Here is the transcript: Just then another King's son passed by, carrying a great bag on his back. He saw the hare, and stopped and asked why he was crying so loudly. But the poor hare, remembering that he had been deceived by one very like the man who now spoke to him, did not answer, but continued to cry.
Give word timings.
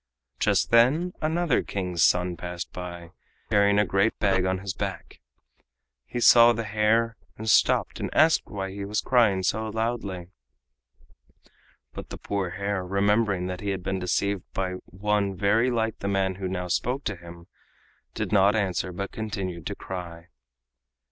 Just 0.39 0.71
then 0.71 1.13
another 1.21 1.61
King's 1.61 2.03
son 2.03 2.35
passed 2.35 2.73
by, 2.73 3.11
carrying 3.51 3.77
a 3.77 3.85
great 3.85 4.17
bag 4.17 4.45
on 4.45 4.57
his 4.57 4.73
back. 4.73 5.19
He 6.07 6.19
saw 6.19 6.53
the 6.53 6.63
hare, 6.63 7.17
and 7.37 7.47
stopped 7.47 7.99
and 7.99 8.09
asked 8.11 8.47
why 8.47 8.71
he 8.71 8.83
was 8.83 8.99
crying 8.99 9.43
so 9.43 9.69
loudly. 9.69 10.31
But 11.93 12.09
the 12.09 12.17
poor 12.17 12.49
hare, 12.49 12.83
remembering 12.83 13.45
that 13.45 13.61
he 13.61 13.69
had 13.69 13.83
been 13.83 13.99
deceived 13.99 14.41
by 14.55 14.71
one 14.85 15.35
very 15.35 15.69
like 15.69 15.99
the 15.99 16.07
man 16.07 16.33
who 16.37 16.47
now 16.47 16.67
spoke 16.67 17.03
to 17.03 17.15
him, 17.15 17.45
did 18.15 18.31
not 18.31 18.55
answer, 18.55 18.91
but 18.91 19.11
continued 19.11 19.67
to 19.67 19.75
cry. 19.75 20.29